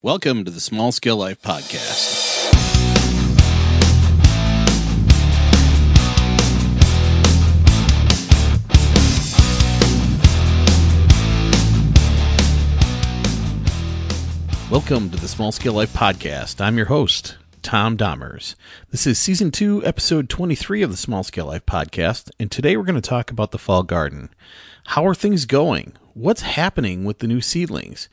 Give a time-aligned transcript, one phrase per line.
[0.00, 2.54] Welcome to the Small Scale Life Podcast.
[14.70, 16.60] Welcome to the Small Scale Life Podcast.
[16.60, 18.54] I'm your host, Tom Dahmers.
[18.92, 22.84] This is season two, episode 23 of the Small Scale Life Podcast, and today we're
[22.84, 24.28] going to talk about the fall garden.
[24.86, 25.94] How are things going?
[26.14, 28.08] What's happening with the new seedlings?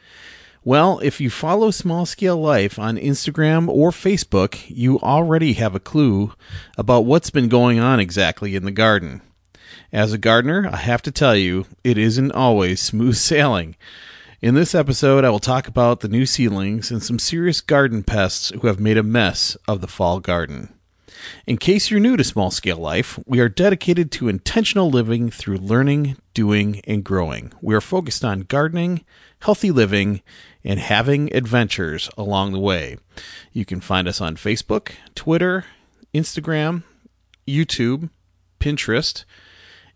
[0.67, 5.79] Well, if you follow Small Scale Life on Instagram or Facebook, you already have a
[5.79, 6.33] clue
[6.75, 9.21] about what's been going on exactly in the garden.
[9.93, 13.75] As a gardener, I have to tell you, it isn't always smooth sailing.
[14.41, 18.49] In this episode, I will talk about the new seedlings and some serious garden pests
[18.49, 20.73] who have made a mess of the fall garden.
[21.45, 25.57] In case you're new to small scale life, we are dedicated to intentional living through
[25.57, 27.53] learning, doing, and growing.
[27.61, 29.05] We are focused on gardening,
[29.41, 30.21] healthy living,
[30.65, 32.97] and having adventures along the way.
[33.53, 35.65] You can find us on Facebook, Twitter,
[36.13, 36.83] Instagram,
[37.47, 38.09] YouTube,
[38.59, 39.23] Pinterest,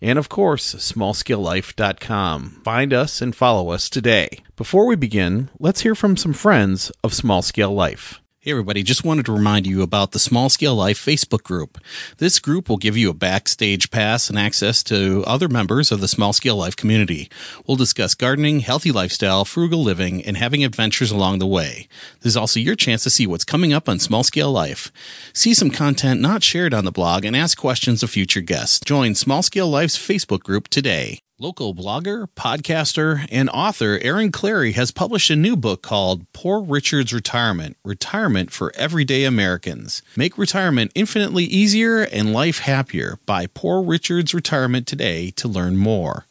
[0.01, 2.61] and of course, smallscalelife.com.
[2.63, 4.29] Find us and follow us today.
[4.55, 8.18] Before we begin, let's hear from some friends of Small Scale Life.
[8.41, 11.77] Hey, everybody, just wanted to remind you about the Small Scale Life Facebook group.
[12.19, 16.07] This group will give you a backstage pass and access to other members of the
[16.07, 17.29] Small Scale Life community.
[17.67, 21.89] We'll discuss gardening, healthy lifestyle, frugal living, and having adventures along the way.
[22.21, 24.89] This is also your chance to see what's coming up on Small Scale Life.
[25.33, 28.79] See some content not shared on the blog and ask questions of future guests.
[28.79, 31.19] Join Small Scale Life's Facebook group today.
[31.41, 37.13] Local blogger, podcaster, and author Aaron Clarey has published a new book called Poor Richard's
[37.13, 40.01] Retirement Retirement for Everyday Americans.
[40.17, 43.19] Make retirement infinitely easier and life happier.
[43.25, 46.25] Buy Poor Richard's Retirement today to learn more.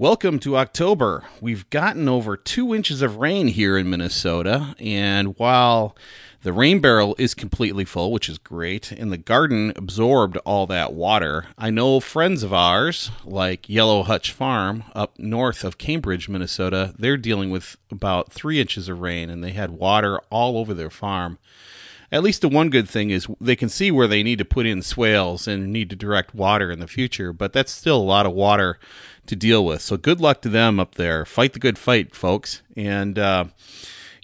[0.00, 1.24] Welcome to October.
[1.42, 5.94] We've gotten over two inches of rain here in Minnesota, and while
[6.42, 10.94] the rain barrel is completely full, which is great, and the garden absorbed all that
[10.94, 11.48] water.
[11.58, 17.18] I know friends of ours, like Yellow Hutch Farm up north of Cambridge, Minnesota, they're
[17.18, 21.36] dealing with about three inches of rain, and they had water all over their farm.
[22.12, 24.66] At least the one good thing is they can see where they need to put
[24.66, 28.26] in swales and need to direct water in the future, but that's still a lot
[28.26, 28.80] of water
[29.30, 29.80] to deal with.
[29.80, 31.24] So good luck to them up there.
[31.24, 32.62] Fight the good fight, folks.
[32.76, 33.46] And, uh,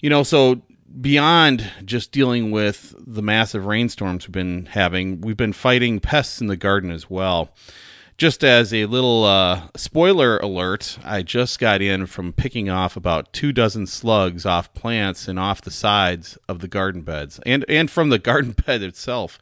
[0.01, 0.61] you know, so
[1.01, 6.47] beyond just dealing with the massive rainstorms we've been having, we've been fighting pests in
[6.47, 7.49] the garden as well.
[8.17, 13.31] Just as a little uh, spoiler alert, I just got in from picking off about
[13.31, 17.89] two dozen slugs off plants and off the sides of the garden beds and, and
[17.89, 19.39] from the garden bed itself.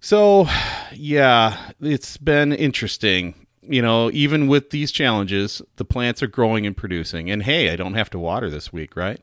[0.00, 0.46] So,
[0.92, 3.43] yeah, it's been interesting.
[3.68, 7.30] You know, even with these challenges, the plants are growing and producing.
[7.30, 9.20] And hey, I don't have to water this week, right?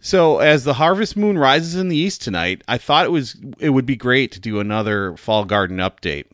[0.00, 3.70] So as the harvest moon rises in the east tonight, I thought it was it
[3.70, 6.26] would be great to do another fall garden update.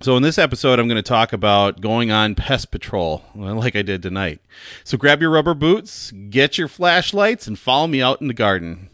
[0.00, 3.82] So in this episode, I'm going to talk about going on pest patrol, like I
[3.82, 4.40] did tonight.
[4.84, 8.90] So grab your rubber boots, get your flashlights, and follow me out in the garden.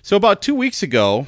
[0.00, 1.26] So about two weeks ago,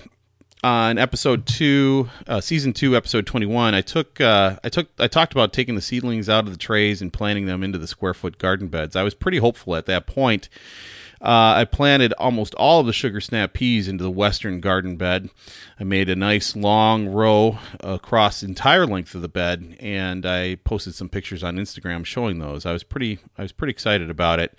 [0.63, 5.33] on episode two, uh, season two, episode twenty-one, I took uh, I took I talked
[5.33, 8.39] about taking the seedlings out of the trays and planting them into the square foot
[8.39, 8.97] garden beds.
[8.97, 10.49] I was pretty hopeful at that point
[11.21, 15.29] uh, I planted almost all of the sugar snap peas into the western garden bed.
[15.79, 20.55] I made a nice long row across the entire length of the bed, and I
[20.57, 22.65] posted some pictures on Instagram showing those.
[22.65, 24.59] I was pretty I was pretty excited about it.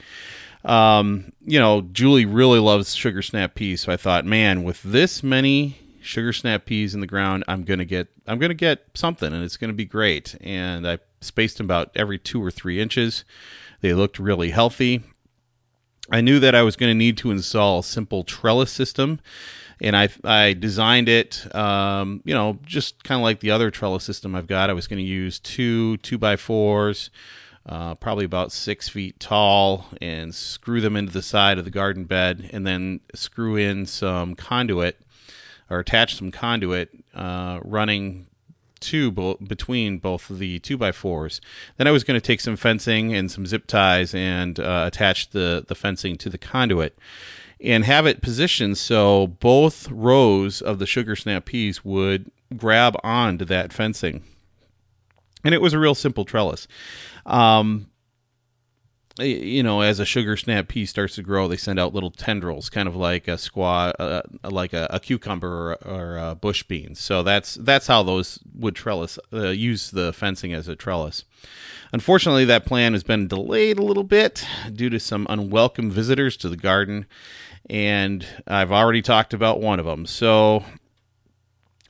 [0.63, 5.23] Um, you know, Julie really loves sugar snap peas, so I thought, man, with this
[5.23, 9.43] many sugar snap peas in the ground, I'm gonna get I'm gonna get something, and
[9.43, 10.35] it's gonna be great.
[10.41, 13.23] And I spaced them about every two or three inches.
[13.81, 15.03] They looked really healthy.
[16.11, 19.19] I knew that I was going to need to install a simple trellis system,
[19.79, 24.03] and I I designed it, um, you know, just kind of like the other trellis
[24.03, 24.69] system I've got.
[24.69, 27.11] I was going to use two two by fours,
[27.65, 32.03] uh, probably about six feet tall, and screw them into the side of the garden
[32.03, 34.99] bed, and then screw in some conduit
[35.71, 38.27] or attach some conduit uh, running
[38.79, 41.39] two bo- between both the two by fours.
[41.77, 45.29] Then I was going to take some fencing and some zip ties and uh, attach
[45.29, 46.97] the the fencing to the conduit
[47.63, 53.45] and have it positioned so both rows of the sugar snap peas would grab onto
[53.45, 54.23] that fencing.
[55.43, 56.67] And it was a real simple trellis.
[57.25, 57.90] Um,
[59.23, 62.69] you know, as a sugar snap pea starts to grow, they send out little tendrils,
[62.69, 66.99] kind of like a squash, uh, like a, a, cucumber or, or bush beans.
[66.99, 71.25] So that's that's how those would trellis uh, use the fencing as a trellis.
[71.93, 76.49] Unfortunately, that plan has been delayed a little bit due to some unwelcome visitors to
[76.49, 77.05] the garden,
[77.69, 80.05] and I've already talked about one of them.
[80.05, 80.63] So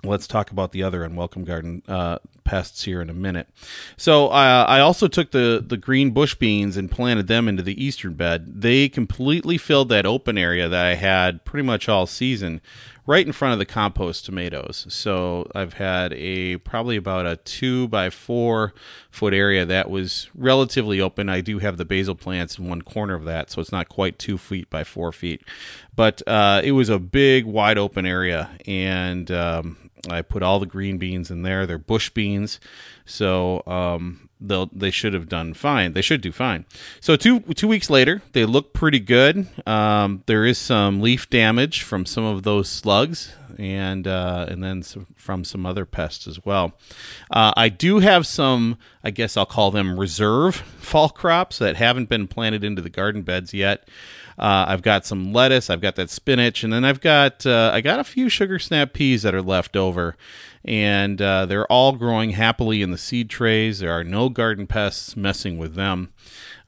[0.03, 2.17] let's talk about the other unwelcome garden uh,
[2.51, 3.47] pests here in a minute.
[3.95, 7.81] So uh, I also took the the green bush beans and planted them into the
[7.81, 8.61] eastern bed.
[8.61, 12.59] They completely filled that open area that I had pretty much all season,
[13.07, 14.85] right in front of the compost tomatoes.
[14.89, 18.73] So I've had a probably about a two by four
[19.09, 21.29] foot area that was relatively open.
[21.29, 24.19] I do have the basil plants in one corner of that, so it's not quite
[24.19, 25.41] two feet by four feet,
[25.95, 29.31] but uh, it was a big wide open area and.
[29.31, 29.77] Um,
[30.09, 31.65] I put all the green beans in there.
[31.65, 32.59] They're bush beans,
[33.05, 35.93] so um, they they should have done fine.
[35.93, 36.65] They should do fine.
[36.99, 39.47] So two two weeks later, they look pretty good.
[39.67, 44.81] Um, there is some leaf damage from some of those slugs, and uh, and then
[44.81, 46.73] some, from some other pests as well.
[47.29, 48.77] Uh, I do have some.
[49.03, 53.21] I guess I'll call them reserve fall crops that haven't been planted into the garden
[53.21, 53.87] beds yet.
[54.37, 57.81] Uh, I've got some lettuce, I've got that spinach, and then I've got uh, I
[57.81, 60.15] got a few sugar snap peas that are left over,
[60.63, 63.79] and uh, they're all growing happily in the seed trays.
[63.79, 66.13] There are no garden pests messing with them.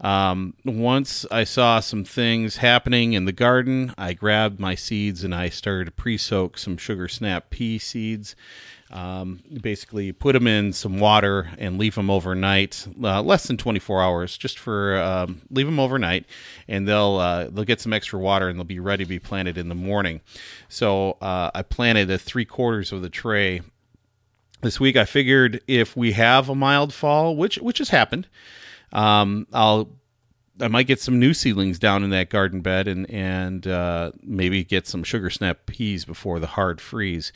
[0.01, 5.33] Um, once I saw some things happening in the garden, I grabbed my seeds and
[5.33, 8.35] I started to pre-soak some sugar snap pea seeds
[8.93, 14.03] um, basically, put them in some water and leave them overnight, uh, less than 24
[14.03, 16.25] hours, just for um, leave them overnight,
[16.67, 19.57] and they'll uh, they'll get some extra water and they'll be ready to be planted
[19.57, 20.21] in the morning.
[20.69, 23.63] So uh, I planted at three quarters of the tray
[24.61, 24.95] this week.
[24.95, 28.27] I figured if we have a mild fall, which which has happened,
[28.91, 29.89] um, I'll
[30.61, 34.63] I might get some new seedlings down in that garden bed and and uh, maybe
[34.63, 37.33] get some sugar snap peas before the hard freeze.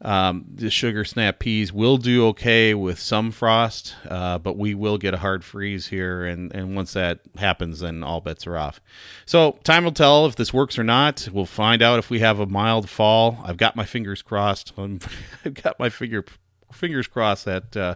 [0.00, 4.96] Um, the sugar snap peas will do okay with some frost, uh, but we will
[4.96, 8.80] get a hard freeze here, and, and once that happens, then all bets are off.
[9.26, 11.28] So time will tell if this works or not.
[11.32, 13.40] We'll find out if we have a mild fall.
[13.44, 14.72] I've got my fingers crossed.
[14.78, 14.98] i
[15.42, 16.24] have got my finger
[16.72, 17.94] fingers crossed that uh,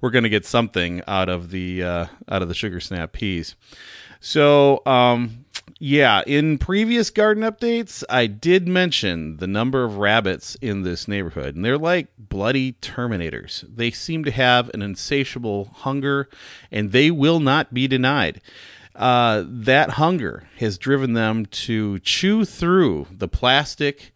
[0.00, 3.56] we're going to get something out of the uh, out of the sugar snap peas.
[4.20, 5.41] So um,
[5.84, 11.56] yeah, in previous garden updates, I did mention the number of rabbits in this neighborhood,
[11.56, 13.64] and they're like bloody terminators.
[13.68, 16.28] They seem to have an insatiable hunger,
[16.70, 18.40] and they will not be denied.
[18.94, 24.14] Uh, that hunger has driven them to chew through the plastic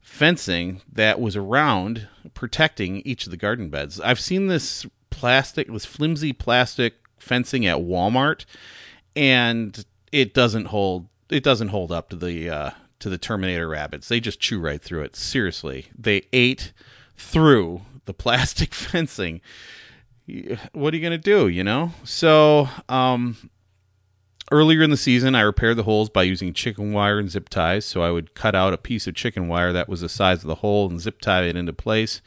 [0.00, 4.00] fencing that was around protecting each of the garden beds.
[4.00, 8.44] I've seen this plastic, this flimsy plastic fencing at Walmart,
[9.14, 9.84] and
[10.16, 12.70] it doesn't hold it doesn't hold up to the uh,
[13.00, 14.08] to the Terminator rabbits.
[14.08, 15.14] They just chew right through it.
[15.14, 16.72] Seriously, they ate
[17.16, 19.42] through the plastic fencing.
[20.72, 21.48] What are you gonna do?
[21.48, 21.92] You know.
[22.04, 23.50] So um,
[24.50, 27.84] earlier in the season, I repaired the holes by using chicken wire and zip ties.
[27.84, 30.48] So I would cut out a piece of chicken wire that was the size of
[30.48, 32.22] the hole and zip tie it into place.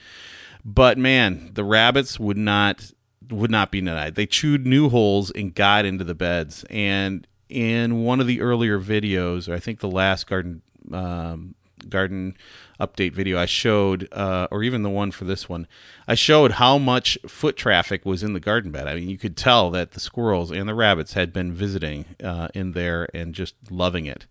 [0.63, 2.91] But man, the rabbits would not
[3.31, 4.13] would not be denied.
[4.13, 6.63] They chewed new holes and got into the beds.
[6.69, 10.61] And in one of the earlier videos, or I think the last garden
[10.91, 11.55] um,
[11.87, 12.35] garden
[12.79, 15.67] update video, I showed, uh, or even the one for this one,
[16.07, 18.87] I showed how much foot traffic was in the garden bed.
[18.87, 22.49] I mean, you could tell that the squirrels and the rabbits had been visiting uh,
[22.53, 24.25] in there and just loving it.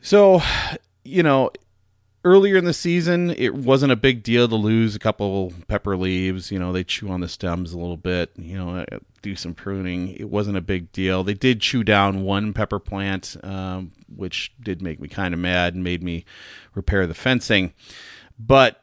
[0.00, 0.42] So,
[1.04, 1.50] you know,
[2.26, 6.50] earlier in the season, it wasn't a big deal to lose a couple pepper leaves.
[6.50, 9.54] You know, they chew on the stems a little bit, you know, uh, do some
[9.54, 10.08] pruning.
[10.08, 11.22] It wasn't a big deal.
[11.22, 15.74] They did chew down one pepper plant, um, which did make me kind of mad
[15.74, 16.24] and made me
[16.74, 17.72] repair the fencing.
[18.38, 18.82] But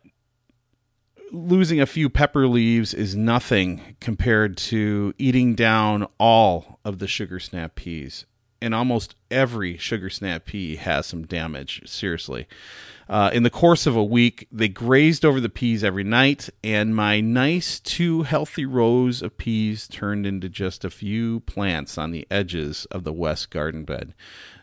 [1.32, 7.40] losing a few pepper leaves is nothing compared to eating down all of the sugar
[7.40, 8.26] snap peas.
[8.62, 12.48] And almost every sugar snap pea has some damage, seriously.
[13.10, 16.96] Uh, in the course of a week, they grazed over the peas every night, and
[16.96, 22.26] my nice two healthy rows of peas turned into just a few plants on the
[22.32, 24.14] edges of the west garden bed.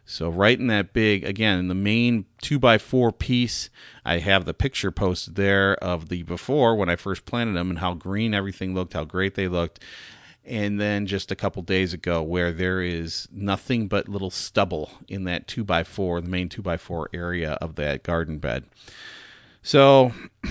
[0.07, 3.71] So, right in that big, again, in the main 2 by 4 piece,
[4.05, 7.79] I have the picture posted there of the before when I first planted them and
[7.79, 9.79] how green everything looked, how great they looked
[10.45, 15.25] and then just a couple days ago where there is nothing but little stubble in
[15.25, 18.65] that 2 by 4 the main 2 by 4 area of that garden bed
[19.63, 20.13] so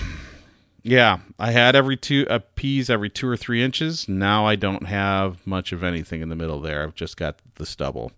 [0.82, 4.08] Yeah, I had every two uh, peas every two or three inches.
[4.08, 6.82] Now I don't have much of anything in the middle there.
[6.82, 8.12] I've just got the stubble.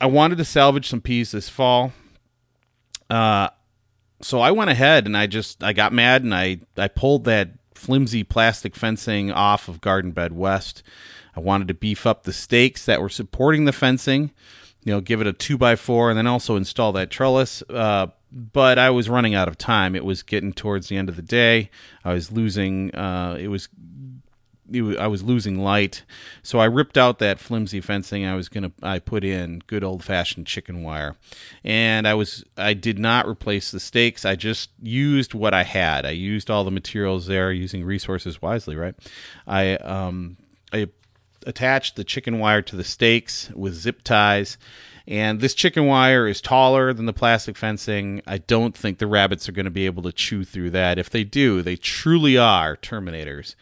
[0.00, 1.92] I wanted to salvage some peas this fall.
[3.10, 3.48] Uh,
[4.22, 7.50] so I went ahead and I just I got mad and I I pulled that
[7.84, 10.82] flimsy plastic fencing off of Garden Bed West.
[11.36, 14.30] I wanted to beef up the stakes that were supporting the fencing,
[14.84, 17.62] you know, give it a two by four, and then also install that trellis.
[17.68, 19.94] Uh, but I was running out of time.
[19.94, 21.70] It was getting towards the end of the day.
[22.04, 22.94] I was losing.
[22.94, 23.68] Uh, it was
[24.72, 26.04] I was losing light,
[26.42, 28.24] so I ripped out that flimsy fencing.
[28.24, 31.16] I was gonna I put in good old fashioned chicken wire,
[31.62, 34.24] and I was I did not replace the stakes.
[34.24, 36.06] I just used what I had.
[36.06, 38.74] I used all the materials there, using resources wisely.
[38.74, 38.94] Right,
[39.46, 40.38] I um
[40.72, 40.88] I
[41.46, 44.56] attached the chicken wire to the stakes with zip ties.
[45.06, 48.22] And this chicken wire is taller than the plastic fencing.
[48.26, 50.98] I don't think the rabbits are going to be able to chew through that.
[50.98, 53.54] If they do, they truly are terminators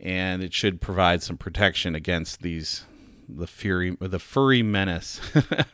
[0.00, 2.84] and it should provide some protection against these
[3.28, 5.20] the fury the furry menace.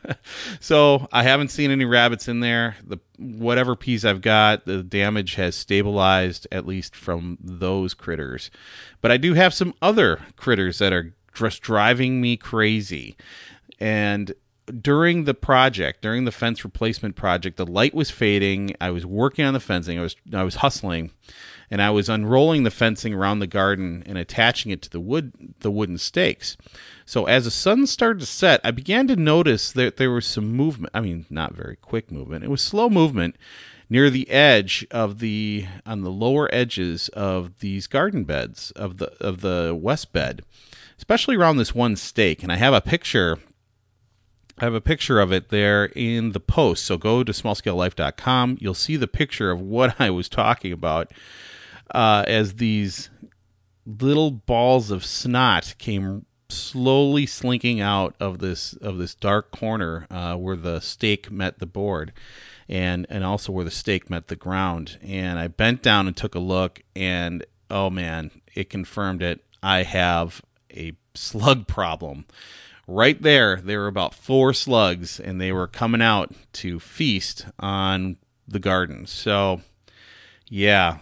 [0.59, 2.77] so I haven't seen any rabbits in there.
[2.85, 8.51] The whatever piece I've got, the damage has stabilized at least from those critters.
[9.01, 13.15] But I do have some other critters that are just driving me crazy.
[13.79, 14.33] And
[14.81, 18.75] during the project, during the fence replacement project, the light was fading.
[18.79, 19.97] I was working on the fencing.
[19.97, 21.11] I was I was hustling
[21.71, 25.33] and I was unrolling the fencing around the garden and attaching it to the wood
[25.59, 26.57] the wooden stakes.
[27.05, 30.51] So as the sun started to set, I began to notice that there was some
[30.51, 30.91] movement.
[30.93, 32.43] I mean, not very quick movement.
[32.43, 33.35] It was slow movement
[33.89, 39.11] near the edge of the on the lower edges of these garden beds of the
[39.23, 40.43] of the west bed,
[40.97, 42.43] especially around this one stake.
[42.43, 43.39] And I have a picture
[44.61, 46.83] I have a picture of it there in the post.
[46.85, 48.57] So go to smallscalelife.com.
[48.59, 51.11] You'll see the picture of what I was talking about
[51.91, 53.09] uh, as these
[53.85, 60.35] little balls of snot came slowly slinking out of this of this dark corner uh,
[60.35, 62.11] where the stake met the board
[62.67, 64.97] and and also where the stake met the ground.
[65.01, 69.43] And I bent down and took a look and oh man it confirmed it.
[69.61, 70.41] I have
[70.71, 72.25] a slug problem.
[72.87, 78.17] Right there there were about four slugs and they were coming out to feast on
[78.47, 79.05] the garden.
[79.05, 79.61] So
[80.47, 80.97] yeah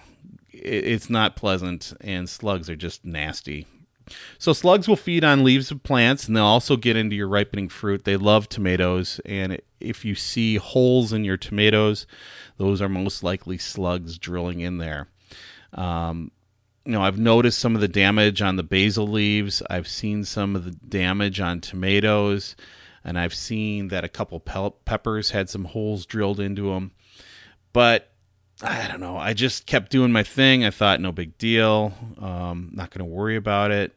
[0.64, 3.68] it's not pleasant, and slugs are just nasty.
[4.38, 7.70] So slugs will feed on leaves of plants, and they'll also get into your ripening
[7.70, 8.04] fruit.
[8.04, 12.08] They love tomatoes, and if you see holes in your tomatoes,
[12.58, 15.10] those are most likely slugs drilling in there.
[15.74, 16.32] Um,
[16.86, 19.62] you know, I've noticed some of the damage on the basil leaves.
[19.70, 22.56] I've seen some of the damage on tomatoes,
[23.04, 26.92] and I've seen that a couple pe- peppers had some holes drilled into them.
[27.74, 28.12] But
[28.62, 29.18] I don't know.
[29.18, 30.66] I just kept doing my thing.
[30.66, 31.94] I thought no big deal.
[32.20, 33.94] Um, not going to worry about it.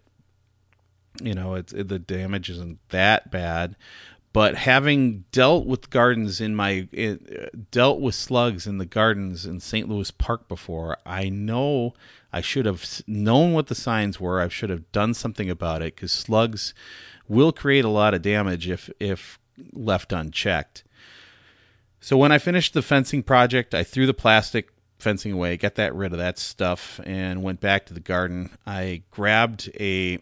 [1.23, 3.76] You know, it's it, the damage isn't that bad.
[4.33, 9.61] But having dealt with gardens in my it, dealt with slugs in the gardens in
[9.61, 9.88] St.
[9.88, 11.95] Louis Park before, I know
[12.33, 14.40] I should have known what the signs were.
[14.40, 16.75] I should have done something about it because slugs
[17.29, 19.38] will create a lot of damage if if
[19.73, 20.85] left unchecked.
[22.00, 25.95] So when I finished the fencing project, I threw the plastic fencing away, got that
[25.95, 28.50] rid of that stuff, and went back to the garden.
[28.66, 30.19] I grabbed a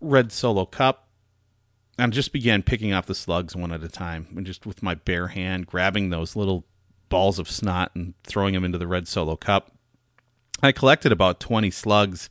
[0.00, 1.08] red solo cup
[1.98, 4.94] and just began picking off the slugs one at a time, and just with my
[4.94, 6.64] bare hand, grabbing those little
[7.08, 9.72] balls of snot and throwing them into the red solo cup.
[10.62, 12.30] I collected about 20 slugs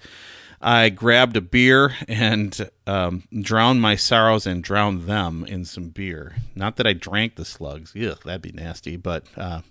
[0.61, 6.35] I grabbed a beer and um, drowned my sorrows and drowned them in some beer.
[6.55, 7.93] Not that I drank the slugs.
[7.95, 8.95] Ugh, that'd be nasty.
[8.95, 9.61] But uh,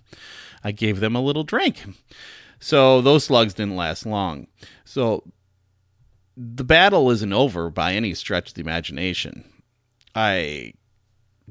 [0.63, 1.83] I gave them a little drink.
[2.59, 4.47] So those slugs didn't last long.
[4.83, 5.23] So
[6.35, 9.45] the battle isn't over by any stretch of the imagination.
[10.13, 10.73] I,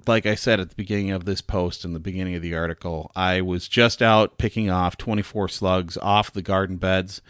[0.06, 3.10] like I said at the beginning of this post and the beginning of the article,
[3.16, 7.22] I was just out picking off 24 slugs off the garden beds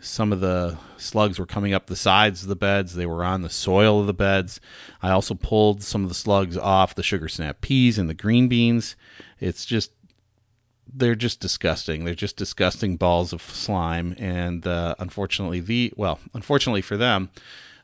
[0.00, 2.94] some of the slugs were coming up the sides of the beds.
[2.94, 4.60] They were on the soil of the beds.
[5.02, 8.48] I also pulled some of the slugs off the sugar snap peas and the green
[8.48, 8.96] beans.
[9.40, 9.92] It's just,
[10.92, 12.04] they're just disgusting.
[12.04, 14.14] They're just disgusting balls of slime.
[14.18, 17.30] And uh, unfortunately, the, well, unfortunately for them,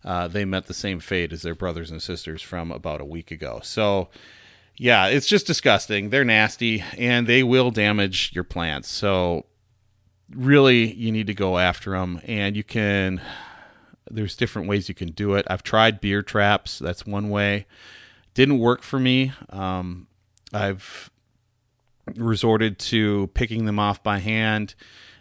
[0.04, 3.30] uh, they met the same fate as their brothers and sisters from about a week
[3.30, 3.60] ago.
[3.62, 4.08] So,
[4.76, 6.10] yeah, it's just disgusting.
[6.10, 8.88] They're nasty and they will damage your plants.
[8.88, 9.46] So,
[10.34, 13.20] really you need to go after them and you can
[14.10, 17.66] there's different ways you can do it i've tried beer traps that's one way
[18.34, 20.06] didn't work for me um,
[20.52, 21.10] i've
[22.16, 24.74] resorted to picking them off by hand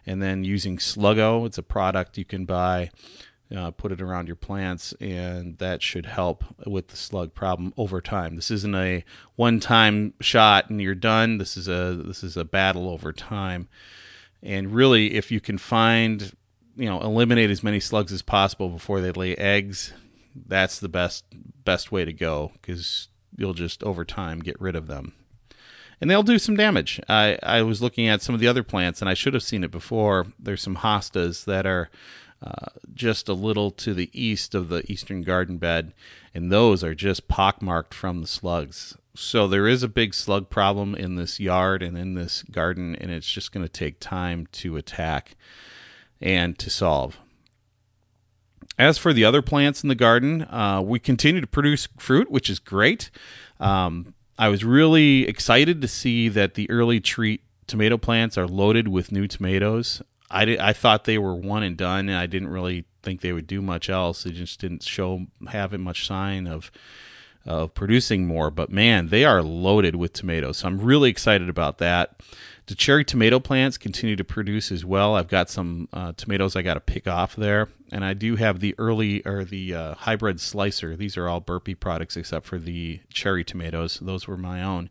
[0.06, 1.46] and then using Sluggo.
[1.46, 2.92] It's a product you can buy.
[3.54, 8.00] Uh, put it around your plants, and that should help with the slug problem over
[8.00, 8.38] time.
[8.38, 9.04] This isn't a
[9.36, 11.38] one-time shot and you're done.
[11.38, 13.68] This is a this is a battle over time,
[14.44, 16.36] and really, if you can find,
[16.76, 19.94] you know, eliminate as many slugs as possible before they lay eggs,
[20.48, 21.26] that's the best
[21.64, 25.14] best way to go because you'll just over time get rid of them
[26.02, 27.00] and they'll do some damage.
[27.08, 29.64] I, I was looking at some of the other plants, and I should have seen
[29.64, 30.26] it before.
[30.40, 31.92] There's some hostas that are
[32.42, 35.94] uh, just a little to the east of the eastern garden bed,
[36.34, 38.98] and those are just pockmarked from the slugs.
[39.14, 43.12] So there is a big slug problem in this yard and in this garden, and
[43.12, 45.36] it's just going to take time to attack
[46.22, 47.20] and to solve.
[48.80, 52.50] As for the other plants in the garden, uh, we continue to produce fruit, which
[52.50, 53.12] is great.
[53.60, 58.88] Um, I was really excited to see that the early treat tomato plants are loaded
[58.88, 60.02] with new tomatoes.
[60.32, 63.48] I, I thought they were one and done, and I didn't really think they would
[63.48, 64.24] do much else.
[64.24, 66.72] They just didn't show having much sign of
[67.46, 68.52] of producing more.
[68.52, 70.58] But man, they are loaded with tomatoes.
[70.58, 72.22] So I'm really excited about that.
[72.68, 75.16] The cherry tomato plants continue to produce as well.
[75.16, 78.60] I've got some uh, tomatoes I got to pick off there, and I do have
[78.60, 80.96] the early or the uh, hybrid slicer.
[80.96, 84.00] These are all Burpee products except for the cherry tomatoes.
[84.02, 84.90] Those were my own.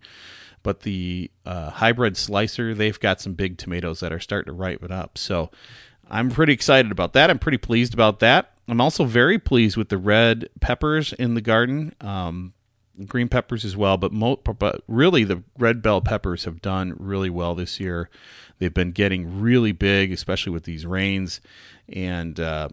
[0.62, 4.92] But the uh, hybrid slicer, they've got some big tomatoes that are starting to ripen
[4.92, 5.16] up.
[5.16, 5.50] So
[6.10, 7.30] I'm pretty excited about that.
[7.30, 8.52] I'm pretty pleased about that.
[8.70, 11.94] I'm also very pleased with the red peppers in the garden.
[12.00, 12.52] Um,
[13.06, 17.30] green peppers as well, but mo- but really the red bell peppers have done really
[17.30, 18.08] well this year.
[18.58, 21.40] They've been getting really big, especially with these rains,
[21.88, 22.68] and uh,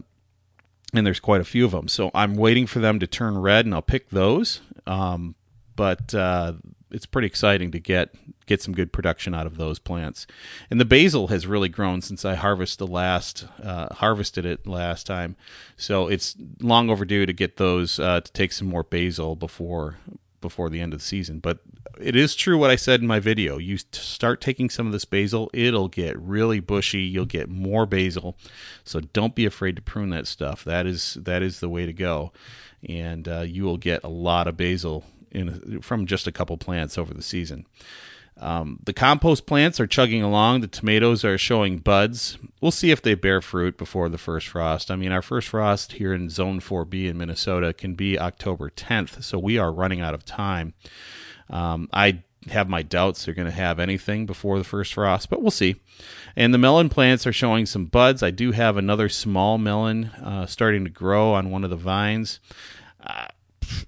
[0.94, 1.88] and there's quite a few of them.
[1.88, 4.60] So I'm waiting for them to turn red, and I'll pick those.
[4.86, 5.34] Um,
[5.76, 6.54] but uh,
[6.90, 8.14] it's pretty exciting to get
[8.48, 10.26] get some good production out of those plants.
[10.70, 15.06] And the basil has really grown since I harvested the last uh, harvested it last
[15.06, 15.36] time,
[15.76, 19.96] so it's long overdue to get those uh, to take some more basil before
[20.40, 21.40] before the end of the season.
[21.40, 21.58] But
[22.00, 23.58] it is true what I said in my video.
[23.58, 27.00] You start taking some of this basil, it'll get really bushy.
[27.00, 28.36] You'll get more basil,
[28.84, 30.64] so don't be afraid to prune that stuff.
[30.64, 32.32] That is that is the way to go,
[32.88, 36.96] and uh, you will get a lot of basil in from just a couple plants
[36.96, 37.66] over the season.
[38.40, 40.60] Um, the compost plants are chugging along.
[40.60, 42.38] The tomatoes are showing buds.
[42.60, 44.90] We'll see if they bear fruit before the first frost.
[44.90, 49.24] I mean, our first frost here in Zone 4B in Minnesota can be October 10th,
[49.24, 50.74] so we are running out of time.
[51.50, 55.42] Um, I have my doubts they're going to have anything before the first frost, but
[55.42, 55.76] we'll see.
[56.36, 58.22] And the melon plants are showing some buds.
[58.22, 62.38] I do have another small melon uh, starting to grow on one of the vines.
[63.00, 63.26] Uh,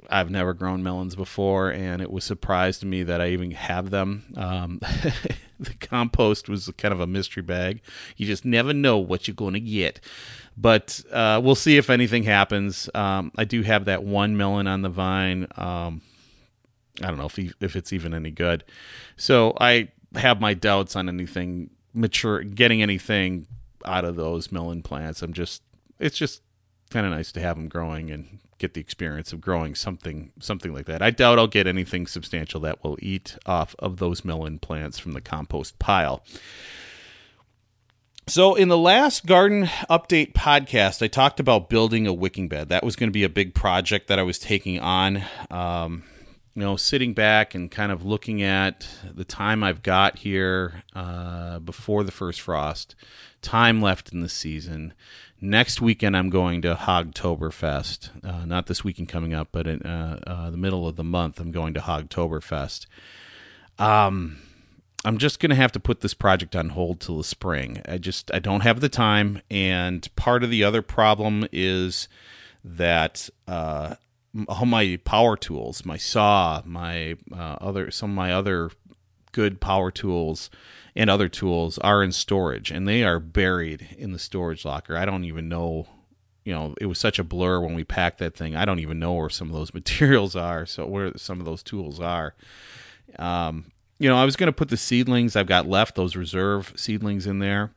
[0.08, 3.90] I've never grown melons before, and it was surprised to me that I even have
[3.90, 4.32] them.
[4.36, 4.80] Um,
[5.60, 7.82] the compost was kind of a mystery bag.
[8.16, 10.00] You just never know what you're going to get.
[10.56, 12.88] But uh, we'll see if anything happens.
[12.94, 15.46] Um, I do have that one melon on the vine.
[15.56, 16.02] Um,
[17.02, 18.64] I don't know if he, if it's even any good.
[19.16, 23.46] So I have my doubts on anything mature, getting anything
[23.84, 25.22] out of those melon plants.
[25.22, 25.62] I'm just,
[25.98, 26.42] it's just
[26.90, 30.72] kind of nice to have them growing and get the experience of growing something something
[30.72, 31.02] like that.
[31.02, 35.12] I doubt I'll get anything substantial that will eat off of those melon plants from
[35.12, 36.22] the compost pile.
[38.28, 42.68] So, in the last garden update podcast, I talked about building a wicking bed.
[42.68, 45.24] That was going to be a big project that I was taking on.
[45.50, 46.04] Um,
[46.54, 51.60] you know, sitting back and kind of looking at the time I've got here uh,
[51.60, 52.94] before the first frost,
[53.40, 54.92] time left in the season,
[55.40, 58.24] next weekend I'm going to Hogtoberfest.
[58.24, 61.40] Uh, not this weekend coming up, but in uh, uh, the middle of the month,
[61.40, 62.86] I'm going to Hogtoberfest.
[63.78, 64.38] Um,
[65.04, 67.80] I'm just going to have to put this project on hold till the spring.
[67.88, 72.08] I just I don't have the time, and part of the other problem is
[72.62, 73.94] that uh,
[74.48, 78.70] all my power tools, my saw, my uh, other some of my other
[79.32, 80.50] good power tools
[80.96, 84.96] and other tools are in storage and they are buried in the storage locker.
[84.96, 85.86] I don't even know,
[86.44, 88.56] you know, it was such a blur when we packed that thing.
[88.56, 91.62] I don't even know where some of those materials are, so where some of those
[91.62, 92.34] tools are.
[93.18, 96.72] Um, you know, I was going to put the seedlings I've got left, those reserve
[96.76, 97.72] seedlings in there.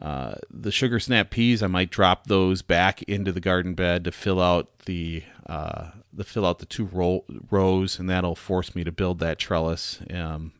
[0.00, 4.12] Uh, the sugar snap peas, I might drop those back into the garden bed to
[4.12, 8.84] fill out the uh, the fill out the two ro- rows, and that'll force me
[8.84, 10.00] to build that trellis.
[10.12, 10.52] Um,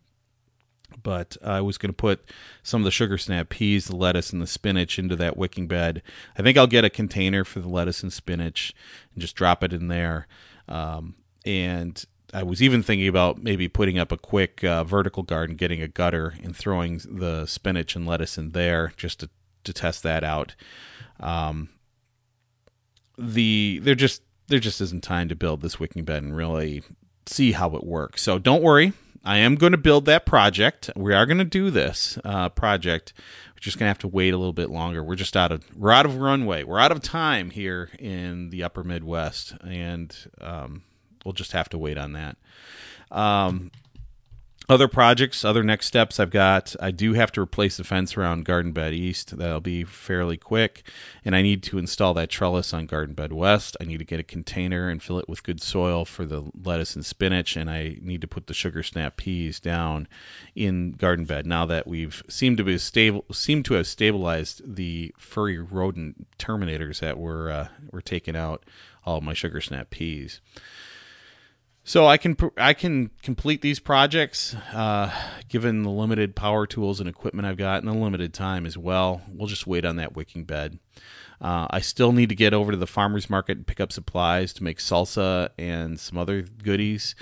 [1.03, 2.25] but I was going to put
[2.63, 6.03] some of the sugar snap peas, the lettuce, and the spinach into that wicking bed.
[6.39, 8.75] I think I'll get a container for the lettuce and spinach
[9.13, 10.27] and just drop it in there.
[10.69, 15.57] Um, and I was even thinking about maybe putting up a quick uh, vertical garden,
[15.57, 19.31] getting a gutter, and throwing the spinach and lettuce in there just to,
[19.65, 20.55] to test that out.
[21.21, 21.69] Um,
[23.17, 26.83] the there just there just isn't time to build this wicking bed and really
[27.27, 28.23] see how it works.
[28.23, 28.93] So don't worry,
[29.25, 30.91] I am going to build that project.
[30.95, 33.15] We are going to do this uh, project.
[33.55, 35.03] We're just going to have to wait a little bit longer.
[35.03, 36.65] We're just out of we're out of runway.
[36.65, 40.83] We're out of time here in the Upper Midwest, and um,
[41.25, 42.37] we'll just have to wait on that.
[43.11, 43.71] Um,
[44.69, 46.75] other projects, other next steps I've got.
[46.81, 49.37] I do have to replace the fence around Garden Bed East.
[49.37, 50.89] That'll be fairly quick.
[51.23, 53.77] And I need to install that trellis on Garden Bed West.
[53.79, 56.95] I need to get a container and fill it with good soil for the lettuce
[56.95, 57.57] and spinach.
[57.57, 60.09] And I need to put the sugar snap peas down
[60.55, 65.15] in Garden Bed now that we've seemed to be stable, seem to have stabilized the
[65.19, 68.65] furry rodent terminators that were uh, were taking out
[69.05, 70.41] all my sugar snap peas.
[71.87, 75.13] So I can I can complete these projects uh,
[75.51, 79.21] given the limited power tools and equipment I've got and the limited time as well.
[79.29, 80.79] We'll just wait on that wicking bed.
[81.41, 84.53] Uh, I still need to get over to the farmers market and pick up supplies
[84.55, 87.15] to make salsa and some other goodies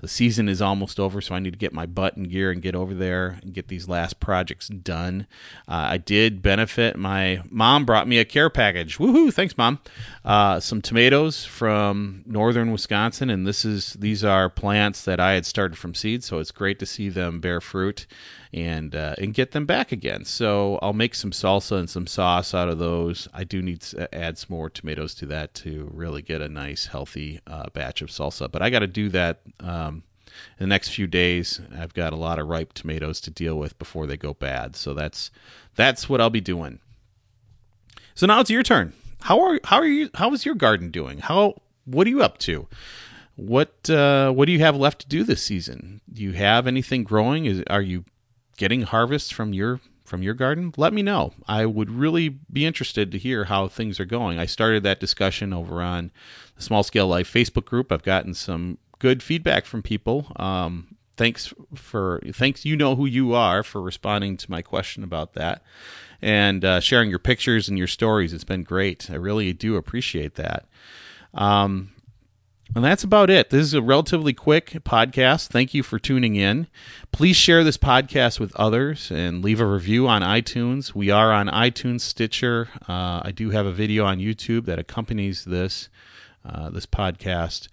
[0.00, 2.62] the season is almost over, so I need to get my butt in gear and
[2.62, 5.26] get over there and get these last projects done.
[5.68, 6.96] Uh, I did benefit.
[6.96, 8.98] My mom brought me a care package.
[8.98, 9.32] Woohoo!
[9.32, 9.80] Thanks, mom.
[10.24, 15.44] Uh, some tomatoes from northern Wisconsin, and this is these are plants that I had
[15.44, 18.06] started from seed, so it's great to see them bear fruit
[18.52, 20.24] and uh, and get them back again.
[20.24, 23.28] So I'll make some salsa and some sauce out of those.
[23.32, 26.86] I do need to add some more tomatoes to that to really get a nice
[26.86, 28.50] healthy uh, batch of salsa.
[28.50, 29.40] But I got to do that.
[29.60, 30.02] Um,
[30.58, 33.78] in the next few days, I've got a lot of ripe tomatoes to deal with
[33.78, 34.76] before they go bad.
[34.76, 35.30] So that's
[35.74, 36.78] that's what I'll be doing.
[38.14, 38.92] So now it's your turn.
[39.22, 40.10] How are how are you?
[40.14, 41.18] How is your garden doing?
[41.18, 42.68] How what are you up to?
[43.36, 46.00] What uh, what do you have left to do this season?
[46.12, 47.46] Do you have anything growing?
[47.46, 48.04] Is are you
[48.60, 50.74] getting harvest from your from your garden?
[50.76, 51.32] Let me know.
[51.48, 54.38] I would really be interested to hear how things are going.
[54.38, 56.10] I started that discussion over on
[56.56, 57.90] the Small Scale Life Facebook group.
[57.90, 60.30] I've gotten some good feedback from people.
[60.36, 62.66] Um, thanks for thanks.
[62.66, 65.62] You know who you are for responding to my question about that
[66.20, 68.34] and uh, sharing your pictures and your stories.
[68.34, 69.10] It's been great.
[69.10, 70.66] I really do appreciate that.
[71.32, 71.92] Um,
[72.74, 73.50] and that's about it.
[73.50, 75.48] This is a relatively quick podcast.
[75.48, 76.68] Thank you for tuning in.
[77.10, 80.94] Please share this podcast with others and leave a review on iTunes.
[80.94, 82.68] We are on iTunes, Stitcher.
[82.88, 85.88] Uh, I do have a video on YouTube that accompanies this
[86.44, 87.68] uh, this podcast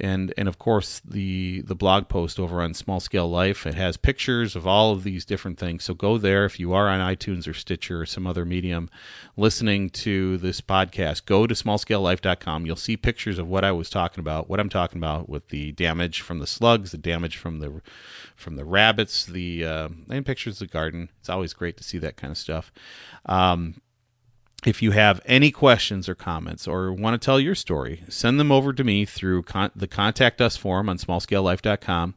[0.00, 3.66] and and of course the the blog post over on Small Scale Life.
[3.66, 5.84] It has pictures of all of these different things.
[5.84, 8.88] So go there if you are on iTunes or Stitcher or some other medium
[9.36, 11.26] listening to this podcast.
[11.26, 12.66] Go to smallscalelife.com.
[12.66, 15.72] You'll see pictures of what I was talking about, what I'm talking about with the
[15.72, 17.80] damage from the slugs, the damage from the
[18.36, 21.08] from the rabbits, the uh, and pictures of the garden.
[21.20, 22.72] It's always great to see that kind of stuff.
[23.26, 23.80] Um,
[24.66, 28.50] if you have any questions or comments or want to tell your story, send them
[28.50, 32.14] over to me through con- the contact us form on smallscalelife.com.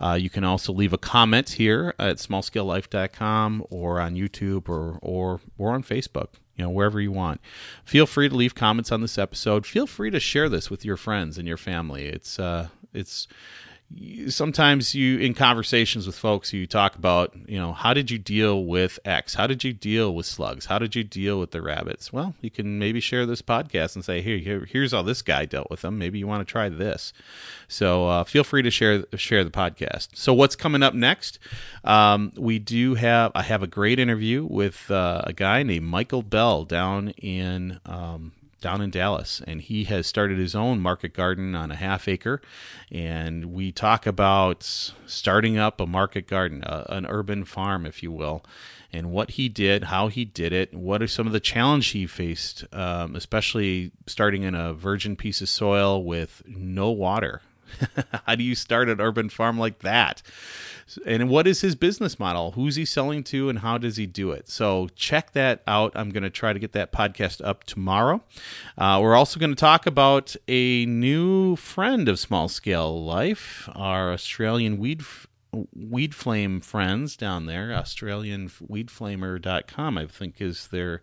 [0.00, 5.40] Uh, you can also leave a comment here at smallscalelife.com or on YouTube or, or,
[5.56, 7.40] or on Facebook, you know, wherever you want.
[7.84, 9.64] Feel free to leave comments on this episode.
[9.66, 12.06] Feel free to share this with your friends and your family.
[12.06, 13.28] It's, uh, it's,
[14.28, 18.64] sometimes you in conversations with folks you talk about you know how did you deal
[18.64, 19.34] with x?
[19.34, 20.66] How did you deal with slugs?
[20.66, 22.12] How did you deal with the rabbits?
[22.12, 25.44] Well you can maybe share this podcast and say here, here here's how this guy
[25.44, 25.98] dealt with them.
[25.98, 27.12] Maybe you want to try this.
[27.68, 30.08] So uh, feel free to share share the podcast.
[30.14, 31.38] So what's coming up next?
[31.84, 36.22] Um, we do have i have a great interview with uh, a guy named michael
[36.22, 38.32] bell down in um,
[38.64, 42.40] down in Dallas, and he has started his own market garden on a half acre.
[42.90, 44.64] And we talk about
[45.06, 48.42] starting up a market garden, a, an urban farm, if you will,
[48.90, 52.06] and what he did, how he did it, what are some of the challenges he
[52.06, 57.42] faced, um, especially starting in a virgin piece of soil with no water.
[58.26, 60.22] how do you start an urban farm like that?
[61.06, 62.52] And what is his business model?
[62.52, 64.48] Who's he selling to and how does he do it?
[64.48, 65.92] So check that out.
[65.94, 68.22] I'm going to try to get that podcast up tomorrow.
[68.76, 74.12] Uh, we're also going to talk about a new friend of Small Scale Life, our
[74.12, 75.02] Australian weed
[75.74, 81.00] weed flame friends down there australianweedflamer.com i think is their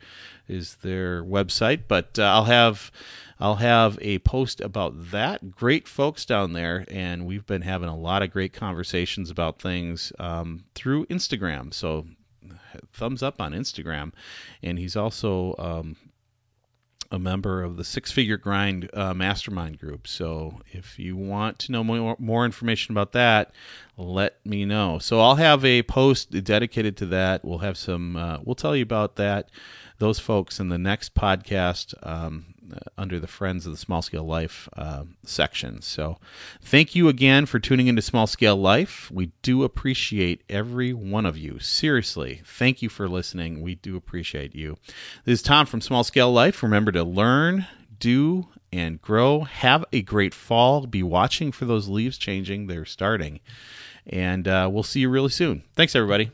[0.52, 1.84] is their website.
[1.88, 2.92] But uh, i'll have
[3.40, 5.52] i'll have a post about that.
[5.52, 10.12] Great folks down there and we've been having a lot of great conversations about things
[10.20, 11.74] um, through instagram.
[11.74, 12.06] So
[12.92, 14.12] thumbs up on instagram.
[14.62, 15.96] And he's also um,
[17.12, 20.08] a member of the Six Figure Grind uh, Mastermind group.
[20.08, 23.52] So if you want to know more, more information about that,
[23.98, 24.98] let me know.
[24.98, 27.44] So I'll have a post dedicated to that.
[27.44, 28.16] We'll have some.
[28.16, 29.50] Uh, we'll tell you about that.
[30.00, 31.94] Those folks in the next podcast.
[32.02, 32.51] Um,
[32.98, 35.82] under the Friends of the Small Scale Life uh, section.
[35.82, 36.18] So,
[36.62, 39.10] thank you again for tuning into Small Scale Life.
[39.12, 41.60] We do appreciate every one of you.
[41.60, 43.62] Seriously, thank you for listening.
[43.62, 44.78] We do appreciate you.
[45.26, 46.64] This is Tom from Small Scale Life.
[46.64, 47.68] Remember to learn,
[48.00, 49.42] do, and grow.
[49.42, 50.86] Have a great fall.
[50.88, 52.68] Be watching for those leaves changing.
[52.68, 53.40] They're starting.
[54.08, 55.64] And uh, we'll see you really soon.
[55.76, 56.32] Thanks, everybody.